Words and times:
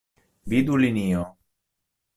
Vidu 0.53 0.79
linio. 0.85 1.23